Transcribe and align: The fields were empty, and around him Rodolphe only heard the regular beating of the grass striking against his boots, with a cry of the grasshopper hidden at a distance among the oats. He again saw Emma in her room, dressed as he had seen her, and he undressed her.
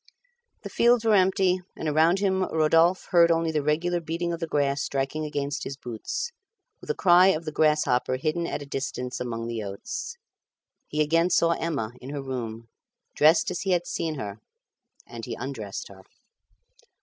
The 0.63 0.69
fields 0.71 1.05
were 1.05 1.13
empty, 1.13 1.61
and 1.77 1.87
around 1.87 2.17
him 2.17 2.41
Rodolphe 2.51 3.05
only 3.13 3.49
heard 3.51 3.53
the 3.53 3.61
regular 3.61 3.99
beating 4.01 4.33
of 4.33 4.39
the 4.39 4.47
grass 4.47 4.81
striking 4.81 5.25
against 5.25 5.63
his 5.63 5.77
boots, 5.77 6.31
with 6.79 6.89
a 6.89 6.95
cry 6.95 7.27
of 7.27 7.45
the 7.45 7.51
grasshopper 7.51 8.15
hidden 8.15 8.47
at 8.47 8.63
a 8.63 8.65
distance 8.65 9.19
among 9.19 9.45
the 9.45 9.61
oats. 9.61 10.15
He 10.87 11.03
again 11.03 11.29
saw 11.29 11.51
Emma 11.51 11.91
in 12.01 12.09
her 12.09 12.23
room, 12.23 12.67
dressed 13.15 13.51
as 13.51 13.61
he 13.61 13.73
had 13.73 13.85
seen 13.85 14.15
her, 14.15 14.39
and 15.05 15.23
he 15.25 15.35
undressed 15.35 15.87
her. 15.89 16.01